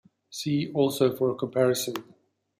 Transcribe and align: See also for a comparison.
See 0.31 0.71
also 0.73 1.15
for 1.15 1.29
a 1.29 1.35
comparison. 1.35 2.03